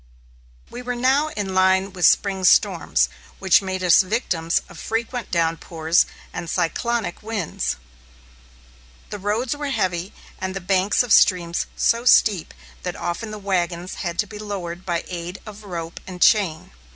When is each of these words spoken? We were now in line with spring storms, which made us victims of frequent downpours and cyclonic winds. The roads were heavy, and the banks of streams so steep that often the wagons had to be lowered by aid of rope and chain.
We 0.71 0.81
were 0.81 0.95
now 0.95 1.27
in 1.27 1.53
line 1.53 1.93
with 1.93 2.07
spring 2.07 2.43
storms, 2.43 3.07
which 3.37 3.61
made 3.61 3.83
us 3.83 4.01
victims 4.01 4.59
of 4.67 4.79
frequent 4.79 5.29
downpours 5.29 6.07
and 6.33 6.49
cyclonic 6.49 7.21
winds. 7.21 7.75
The 9.11 9.19
roads 9.19 9.55
were 9.55 9.69
heavy, 9.69 10.11
and 10.39 10.55
the 10.55 10.59
banks 10.59 11.03
of 11.03 11.13
streams 11.13 11.67
so 11.75 12.05
steep 12.05 12.51
that 12.81 12.95
often 12.95 13.29
the 13.29 13.37
wagons 13.37 13.97
had 14.01 14.17
to 14.17 14.25
be 14.25 14.39
lowered 14.39 14.87
by 14.87 15.03
aid 15.07 15.37
of 15.45 15.65
rope 15.65 15.99
and 16.07 16.19
chain. 16.19 16.71